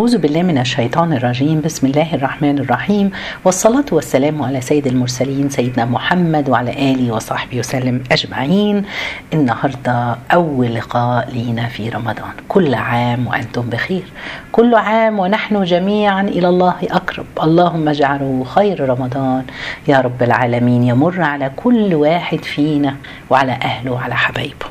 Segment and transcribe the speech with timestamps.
[0.00, 1.60] أعوذ بالله من الشيطان الرجيم.
[1.60, 3.10] بسم الله الرحمن الرحيم.
[3.44, 8.84] والصلاة والسلام على سيد المرسلين سيدنا محمد وعلى آله وصحبه وسلم أجمعين.
[9.32, 12.34] النهاردة أول لقاء لينا في رمضان.
[12.48, 14.04] كل عام وأنتم بخير.
[14.52, 17.26] كل عام ونحن جميعا إلى الله أقرب.
[17.42, 19.44] اللهم اجعله خير رمضان.
[19.88, 22.96] يا رب العالمين يمر على كل واحد فينا
[23.30, 24.66] وعلى أهله وعلى حبايبه.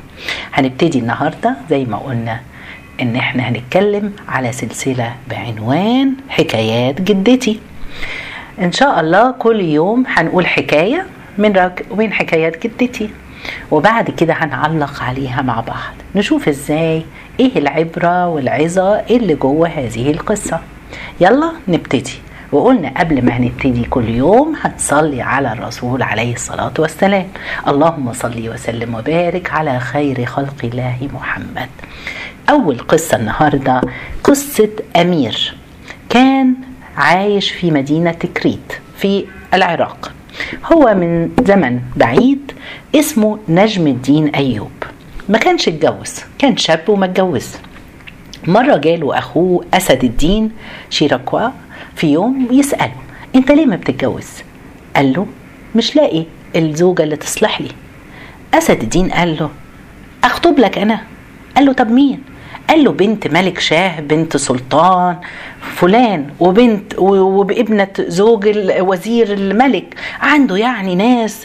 [0.52, 2.40] هنبتدي النهاردة زي ما قلنا.
[3.02, 7.60] إن إحنا هنتكلم على سلسلة بعنوان حكايات جدتي.
[8.60, 11.06] إن شاء الله كل يوم هنقول حكاية
[11.38, 11.86] من رك...
[11.96, 13.10] من حكايات جدتي
[13.70, 15.94] وبعد كده هنعلق عليها مع بعض.
[16.14, 17.02] نشوف إزاي
[17.40, 20.60] إيه العبرة والعظة اللي جوه هذه القصة.
[21.20, 22.14] يلا نبتدي.
[22.52, 27.26] وقلنا قبل ما هنبتدي كل يوم هنصلي على الرسول عليه الصلاة والسلام.
[27.68, 31.68] اللهم صل وسلم وبارك على خير خلق الله محمد.
[32.50, 33.80] أول قصة النهاردة
[34.24, 35.54] قصة أمير.
[36.08, 36.54] كان
[36.96, 39.24] عايش في مدينة كريت في
[39.54, 40.12] العراق.
[40.72, 42.52] هو من زمن بعيد
[42.94, 44.70] اسمه نجم الدين أيوب.
[45.28, 47.48] ما كانش اتجوز كان شاب وما اتجوز.
[48.46, 50.50] مرة جاله أخوه أسد الدين
[50.90, 51.48] شيراكوا
[51.96, 52.92] في يوم يسأله
[53.34, 54.28] أنت ليه ما بتتجوز؟
[54.96, 55.26] قال له
[55.74, 56.24] مش لاقي
[56.56, 57.70] الزوجة اللي تصلح لي.
[58.54, 59.50] أسد الدين قال له
[60.24, 61.00] أخطب لك أنا.
[61.56, 62.22] قال له طب مين؟
[62.68, 65.16] قال له بنت ملك شاه بنت سلطان
[65.60, 68.48] فلان وبنت وابنة زوج
[68.80, 71.44] وزير الملك عنده يعني ناس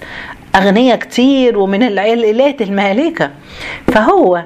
[0.56, 3.30] أغنياء كتير ومن العائلات المالكة
[3.88, 4.44] فهو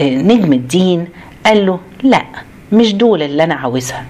[0.00, 1.08] نجم الدين
[1.46, 2.22] قال له لا
[2.72, 4.04] مش دول اللي أنا عاوزها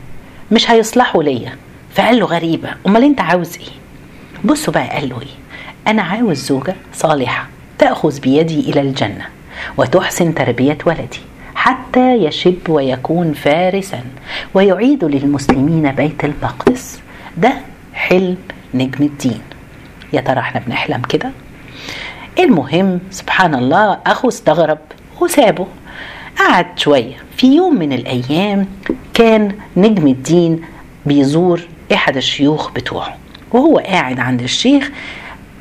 [0.53, 1.53] مش هيصلحوا ليا.
[1.95, 3.67] فقال له غريبة أمال أنت عاوز إيه؟
[4.45, 5.27] بصوا بقى قال له إيه
[5.93, 9.27] أنا عاوز زوجة صالحة تأخذ بيدي إلى الجنة
[9.77, 11.21] وتحسن تربية ولدي.
[11.63, 14.01] حتى يشب ويكون فارسا
[14.55, 17.01] ويعيد للمسلمين بيت المقدس.
[17.37, 17.53] ده
[17.95, 18.37] حلم
[18.75, 19.41] نجم الدين.
[20.13, 21.31] يا ترى إحنا بنحلم كده؟
[22.39, 24.79] المهم سبحان الله أخو استغرب
[25.21, 25.67] وسابه.
[26.39, 27.17] قعد شوية.
[27.37, 28.67] في يوم من الأيام
[29.15, 30.63] كان نجم الدين
[31.07, 31.61] بيزور
[31.93, 33.17] أحد الشيوخ بتوعه
[33.53, 34.91] وهو قاعد عند الشيخ.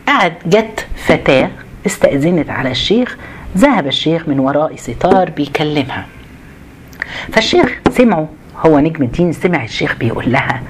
[0.07, 1.49] قعد جت فتاة
[1.85, 3.17] استأذنت على الشيخ
[3.57, 6.05] ذهب الشيخ من وراء ستار بيكلمها.
[7.31, 8.29] فالشيخ سمعه
[8.65, 10.61] هو نجم الدين سمع الشيخ بيقول لها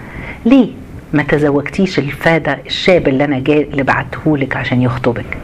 [0.46, 0.70] ليه
[1.14, 5.38] ما تزوجتيش الفادة الشاب اللي أنا جاي اللي بعتهولك عشان يخطبك؟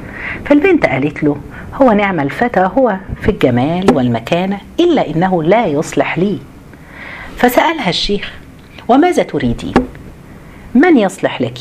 [0.45, 1.38] فالبنت قالت له
[1.73, 6.39] هو نعم الفتى هو في الجمال والمكانة إلا إنه لا يصلح لي.
[7.38, 8.31] فسألها الشيخ
[8.88, 9.73] وماذا تريدين؟
[10.75, 11.57] من يصلح لك؟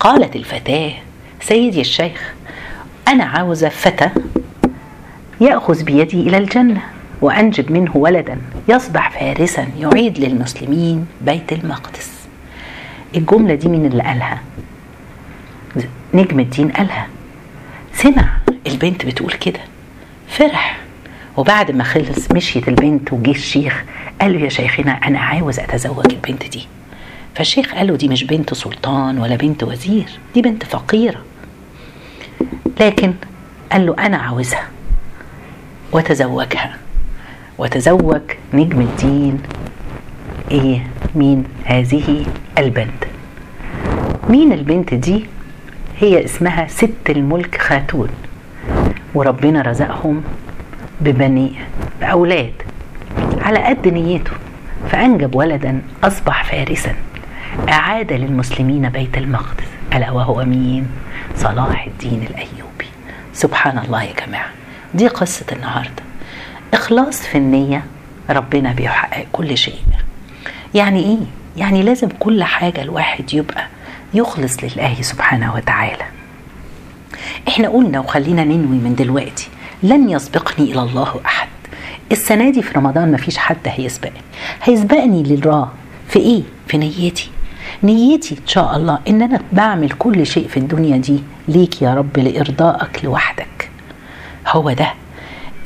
[0.00, 0.92] قالت الفتاة
[1.40, 2.34] سيدي الشيخ
[3.08, 4.10] أنا عاوزة فتى
[5.40, 6.82] يأخذ بيدي إلى الجنة
[7.20, 8.38] وأنجب منه ولدا
[8.68, 12.10] يصبح فارسا يعيد للمسلمين بيت المقدس.
[13.16, 14.40] الجملة دي من اللي قالها؟
[16.14, 17.06] نجم الدين قالها.
[17.94, 18.28] سمع
[18.66, 19.60] البنت بتقول كده.
[20.28, 20.78] فرح.
[21.36, 23.84] وبعد ما خلص مشيت البنت وجه الشيخ
[24.20, 26.66] قال له يا شيخنا أنا عاوز أتزوج البنت دي.
[27.34, 31.22] فالشيخ قال له دي مش بنت سلطان ولا بنت وزير دي بنت فقيرة.
[32.80, 33.14] لكن
[33.72, 34.68] قال له أنا عاوزها
[35.92, 36.76] وتزوجها.
[37.58, 38.20] وتزوج
[38.54, 39.42] نجم الدين
[40.50, 42.26] إيه؟ مين؟ هذه
[42.58, 43.04] البنت.
[44.28, 45.26] مين البنت دي؟
[46.00, 48.08] هي اسمها ست الملك خاتون.
[49.14, 50.22] وربنا رزقهم
[51.00, 51.52] ببني
[52.00, 52.52] بأولاد
[53.42, 54.32] على قد نيته.
[54.90, 56.94] فأنجب ولدا أصبح فارسا.
[57.68, 59.68] أعاد للمسلمين بيت المقدس.
[59.94, 60.86] ألا وهو مين؟
[61.36, 62.57] صلاح الدين الأيوبي
[63.38, 64.50] سبحان الله يا جماعة.
[64.94, 66.02] دي قصة النهاردة.
[66.74, 67.84] إخلاص في النية
[68.30, 69.78] ربنا بيحقق كل شيء.
[70.74, 71.18] يعني إيه؟
[71.56, 73.66] يعني لازم كل حاجة الواحد يبقى
[74.14, 76.04] يخلص لله سبحانه وتعالى.
[77.48, 79.48] إحنا قلنا وخلينا ننوي من دلوقتي
[79.82, 81.48] لن يسبقني إلى الله أحد.
[82.12, 84.20] السنة دي في رمضان مفيش حد هيسبقني.
[84.62, 85.68] هيسبقني لله
[86.08, 87.30] في إيه؟ في نيتي.
[87.82, 92.18] نيتي إن شاء الله إن أنا بعمل كل شيء في الدنيا دي ليك يا رب
[92.18, 93.70] لإرضائك لوحدك.
[94.48, 94.92] هو ده.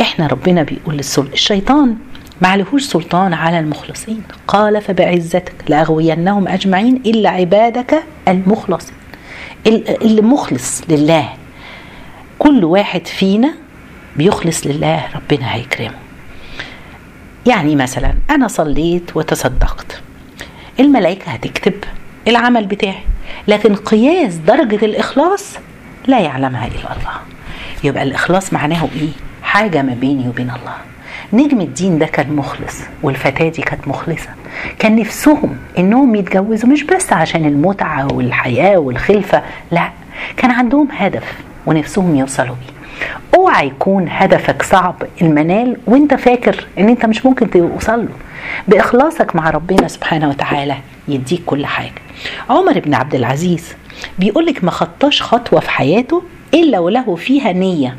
[0.00, 1.26] إحنا ربنا بيقول للسل...
[1.32, 1.96] الشيطان
[2.42, 4.22] ما عليهوش سلطان على المخلصين.
[4.48, 8.94] قال فبعزتك لأغوينهم أجمعين إلا عبادك المخلصين.
[9.66, 11.28] اللي مخلص لله.
[12.38, 13.54] كل واحد فينا
[14.16, 15.94] بيخلص لله ربنا هيكرمه.
[17.46, 20.00] يعني مثلا أنا صليت وتصدقت.
[20.80, 21.74] الملائكة هتكتب
[22.28, 23.02] العمل بتاعي.
[23.48, 25.56] لكن قياس درجة الإخلاص
[26.06, 27.12] لا يعلمها الا الله
[27.84, 29.08] يبقى الإخلاص معناه إيه؟
[29.42, 30.74] حاجة ما بيني وبين الله.
[31.32, 34.28] نجم الدين ده كان مخلص والفتاة دي كانت مخلصة.
[34.78, 39.90] كان نفسهم إنهم يتجوزوا مش بس عشان المتعة والحياة والخلفة لا.
[40.36, 41.24] كان عندهم هدف
[41.66, 42.72] ونفسهم يوصلوا بيه.
[43.38, 48.08] أوعى يكون هدفك صعب المنال وأنت فاكر إن أنت مش ممكن توصل له.
[48.68, 50.76] بإخلاصك مع ربنا سبحانه وتعالى
[51.08, 51.92] يديك كل حاجة.
[52.50, 53.74] عمر بن عبد العزيز
[54.18, 56.22] بيقول لك ما خطاش خطوة في حياته
[56.54, 57.96] إلا وله فيها نية.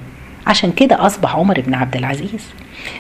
[0.48, 2.46] عشان كده أصبح عمر بن عبد العزيز.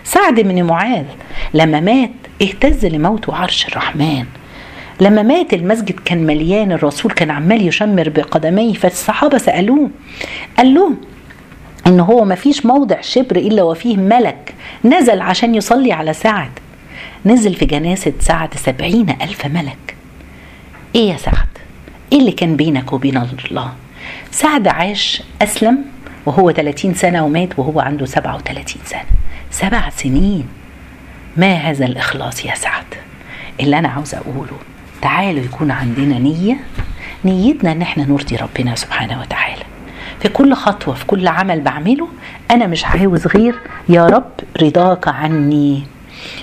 [0.04, 1.06] سعد بن معاذ
[1.54, 2.12] لما مات
[2.42, 4.26] اهتز لموته عرش الرحمن.
[5.02, 9.90] لما مات المسجد كان مليان الرسول كان عمال يشمر بقدميه فالصحابة سألوه
[10.58, 10.98] قال لهم
[11.88, 14.54] إن هو ما فيش موضع شبر إلا وفيه ملك
[14.86, 16.52] نزل عشان يصلي على سعد.
[17.26, 19.96] نزل في جنازة سعد سبعين ألف ملك.
[20.96, 21.53] إيه يا سعد؟
[22.12, 23.18] إيه اللي كان بينك وبين
[23.52, 23.74] الله؟
[24.32, 25.86] سعد عاش أسلم
[26.26, 29.06] وهو 30 سنة ومات وهو عنده 37 سنة.
[29.52, 30.48] سبع سنين.
[31.38, 32.86] ما هذا الإخلاص يا سعد؟
[33.60, 34.58] اللي أنا عاوز أقوله
[35.02, 36.58] تعالوا يكون عندنا نية
[37.26, 39.64] نيتنا إن إحنا نرضي ربنا سبحانه وتعالى.
[40.20, 42.08] في كل خطوة في كل عمل بعمله
[42.52, 43.56] أنا مش عاوز غير
[43.90, 45.84] يا رب رضاك عني.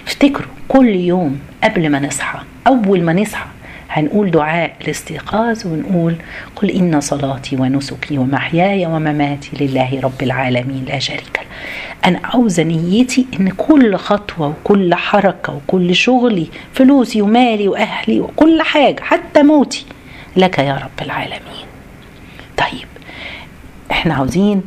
[0.07, 3.47] افتكروا كل يوم قبل ما نصحى أول ما نصحى
[3.91, 6.17] هنقول دعاء الاستيقاظ ونقول
[6.57, 11.47] قل إن صلاتي ونسكي ومحياي ومماتي لله رب العالمين لا شريك له.
[12.05, 19.01] أنا عاوزة نيتي إن كل خطوة وكل حركة وكل شغلي فلوسي ومالي وأهلي وكل حاجة
[19.03, 19.87] حتى موتي
[20.37, 21.67] لك يا رب العالمين.
[22.57, 22.89] طيب
[23.91, 24.63] إحنا عاوزين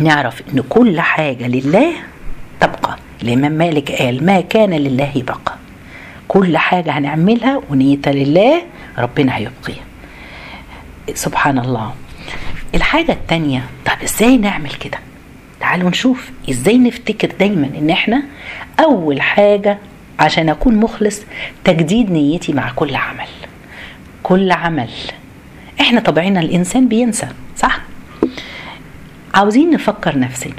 [0.00, 1.92] نعرف إن كل حاجة لله
[2.60, 5.57] تبقى الامام مالك قال ما كان لله بقى.
[6.28, 8.62] كل حاجة هنعملها ونيتها لله
[8.98, 9.84] ربنا هيبقيها
[11.14, 11.94] سبحان الله
[12.74, 14.98] الحاجة التانية طب إزاي نعمل كده؟
[15.60, 18.22] تعالوا نشوف إزاي نفتكر دايما إن إحنا
[18.80, 19.78] أول حاجة
[20.20, 21.20] عشان أكون مخلص
[21.64, 23.28] تجديد نيتي مع كل عمل.
[24.22, 24.90] كل عمل.
[25.80, 27.80] إحنا طبعنا الإنسان بينسى صح؟
[29.34, 30.52] عاوزين نفكر نفسنا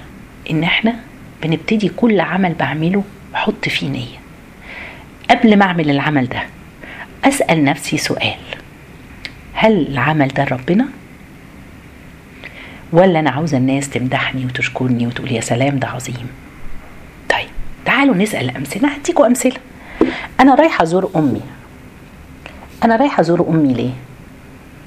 [0.52, 0.96] إن إحنا
[1.44, 4.19] بنبتدي كل عمل بعمله بحط فيه نية.
[5.30, 6.44] قبل ما أعمل العمل ده
[7.26, 8.38] أسأل نفسي سؤال.
[9.54, 10.86] هل العمل ده ربنا؟
[12.92, 16.28] ولا أنا عاوزة الناس تمدحني وتشكرني وتقول يا سلام ده عظيم.
[17.30, 17.48] طيب
[17.86, 19.58] تعالوا نسأل أمثلة هديكوا أمثلة.
[20.40, 21.42] أنا رايحة أزور أمي.
[22.84, 23.92] أنا رايحة أزور أمي ليه؟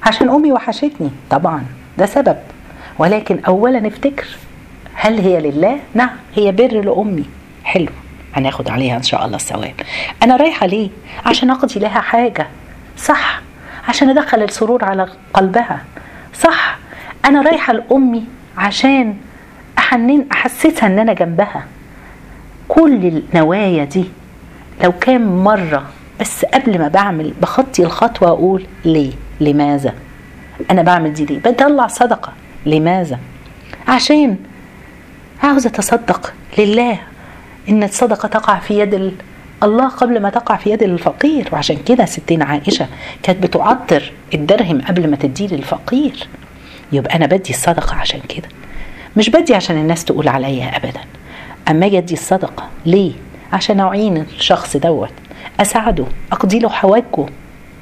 [0.03, 1.65] عشان أمي وحشتني طبعا
[1.97, 2.37] ده سبب.
[2.99, 4.27] ولكن اولا أفتكر
[4.93, 7.25] هل هي لله؟ نعم هي بر لأمي.
[7.63, 7.91] حلو.
[8.35, 9.73] هناخد عليها إن شاء الله الثواب.
[10.23, 10.89] أنا رايحة ليه؟
[11.25, 12.47] عشان أقضي لها حاجة.
[12.97, 13.41] صح.
[13.87, 15.81] عشان أدخل السرور على قلبها.
[16.33, 16.77] صح.
[17.25, 18.23] أنا رايحة لأمي
[18.57, 19.15] عشان
[19.77, 21.65] أحنن أحسسها إن أنا جنبها.
[22.67, 24.05] كل النوايا دي
[24.83, 25.83] لو كان مرة
[26.19, 29.93] بس قبل ما بعمل بخطي الخطوة أقول ليه؟ لماذا؟
[30.71, 32.33] أنا بعمل دي ليه؟ بطلع صدقة.
[32.65, 33.19] لماذا؟
[33.87, 34.37] عشان
[35.43, 36.99] عاوز أتصدق لله.
[37.69, 39.13] إن الصدقة تقع في يد
[39.63, 41.49] الله قبل ما تقع في يد الفقير.
[41.51, 42.87] وعشان كده ستنا عائشة
[43.23, 46.27] كانت بتعطر الدرهم قبل ما تديه للفقير.
[46.91, 48.47] يبقى أنا بدي الصدقة عشان كده.
[49.17, 51.01] مش بدي عشان الناس تقول عليا ابدا.
[51.69, 53.11] أما أجي أدي الصدقة ليه؟
[53.53, 55.13] عشان أعين الشخص دوت.
[55.59, 57.25] أساعده أقضي له حواجه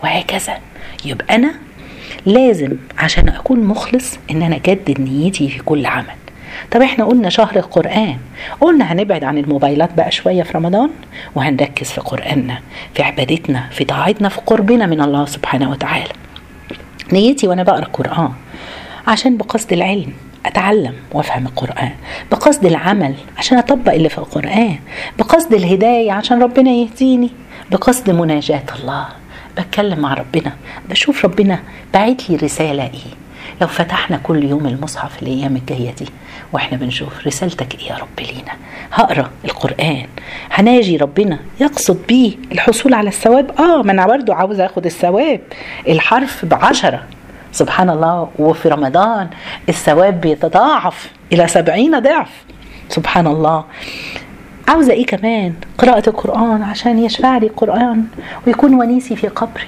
[0.03, 0.57] وهكذا.
[1.05, 1.53] يبقى أنا
[2.25, 6.20] لازم عشان أكون مخلص إن أنا أجدد نيتي في كل عمل.
[6.71, 8.17] طب إحنا قلنا شهر القرآن
[8.61, 10.89] قلنا هنبعد عن الموبايلات بقى شوية في رمضان
[11.35, 12.59] وهنركز في قرآننا
[12.93, 16.09] في عبادتنا في طاعتنا في قربنا من الله سبحانه وتعالى.
[17.13, 18.31] نيتي وأنا بقرأ القرآن
[19.07, 20.13] عشان بقصد العلم
[20.45, 21.91] أتعلم وأفهم القرآن
[22.31, 24.75] بقصد العمل عشان أطبق اللي في القرآن
[25.19, 27.29] بقصد الهداية عشان ربنا يهديني
[27.71, 29.07] بقصد مناجاة الله
[29.57, 30.51] بتكلم مع ربنا
[30.89, 31.59] بشوف ربنا
[31.93, 33.13] باعت لي رسالة إيه؟
[33.61, 36.05] لو فتحنا كل يوم المصحف الأيام الجاية دي
[36.53, 38.51] وإحنا بنشوف رسالتك إيه يا رب لينا؟
[38.93, 40.05] هقرأ القرآن.
[40.51, 45.41] هناجي ربنا يقصد بيه الحصول على الثواب؟ آه ما أنا برضه عاوزه آخد الثواب.
[45.87, 47.03] الحرف بعشرة.
[47.51, 49.29] سبحان الله وفي رمضان
[49.69, 52.29] الثواب بيتضاعف إلى سبعين ضعف.
[52.89, 53.63] سبحان الله.
[54.67, 58.05] عاوزة إيه كمان؟ قراءة القرآن عشان يشفع لي القرآن
[58.47, 59.67] ويكون ونيسي في قبري.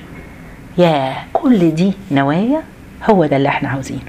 [0.77, 2.63] يا كل دي نوايا؟
[3.09, 4.01] هو ده اللي إحنا عاوزينه.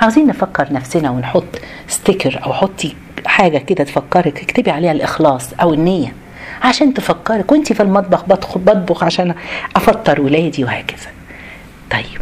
[0.00, 2.94] عاوزين نفكر نفسنا ونحط ستيكر أو حطي
[3.26, 6.12] حاجة كده تفكرك اكتبي عليها الإخلاص أو النية
[6.62, 7.52] عشان تفكرك.
[7.52, 9.34] وانت في المطبخ بطبخ, بطبخ عشان
[9.76, 11.08] أفطر ولادي وهكذا.
[11.90, 12.20] طيب.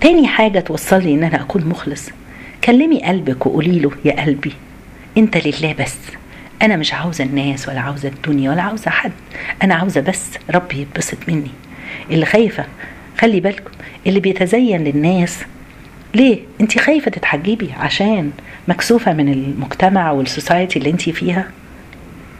[0.00, 2.10] تاني حاجة توصل لي إن أنا أكون مخلص.
[2.64, 4.52] كلمي قلبك وقولي له يا قلبي
[5.18, 5.96] أنت لله بس.
[6.62, 9.12] أنا مش عاوزة الناس ولا عاوزة الدنيا ولا عاوزة حد.
[9.62, 11.50] أنا عاوزة بس ربي يتبسط مني.
[12.10, 12.64] اللي خايفة
[13.18, 13.70] خلي بالكم
[14.06, 15.38] اللي بيتزين للناس.
[16.14, 18.30] ليه؟ انت خايفة تتحجبي عشان
[18.68, 21.50] مكسوفة من المجتمع والسوسايتي اللي انت فيها؟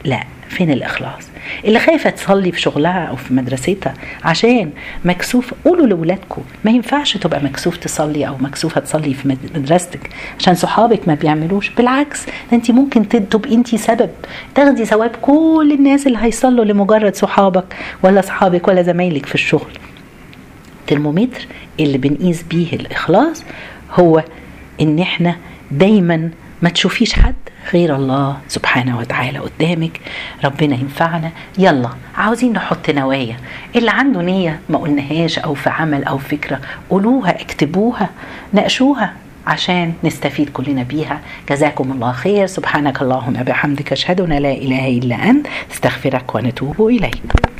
[0.05, 1.27] لا فين الإخلاص؟
[1.65, 3.93] اللي خايفة تصلي في شغلها أو في مدرستها
[4.23, 4.71] عشان
[5.05, 10.09] مكسوف قولوا لاولادكم ما ينفعش تبقى مكسوف تصلي أو مكسوفة تصلي في مدرستك
[10.39, 11.69] عشان صحابك ما بيعملوش.
[11.69, 14.09] بالعكس انت ممكن تبقي انت سبب.
[14.55, 19.71] تاخدي ثواب كل الناس اللي هيصلوا لمجرد صحابك ولا صحابك ولا زمايلك في الشغل.
[20.89, 21.47] الترمومتر
[21.79, 23.43] اللي بنقيس بيه الإخلاص
[23.99, 24.23] هو
[24.81, 25.35] إن إحنا
[25.71, 26.29] دايما
[26.61, 27.35] ما تشوفيش حد
[27.73, 29.99] غير الله سبحانه وتعالى قدامك.
[30.45, 31.31] ربنا ينفعنا.
[31.57, 33.37] يلا عاوزين نحط نوايا.
[33.75, 38.09] اللي عنده نية ما قلناهاش أو في عمل أو فكرة قولوها اكتبوها
[38.53, 39.13] ناقشوها
[39.47, 41.21] عشان نستفيد كلنا بيها.
[41.49, 42.45] جزاكم الله خير.
[42.45, 47.21] سبحانك اللهم بحمدك أشهد أن لا إله إلا أنت استغفرك ونتوب إليك.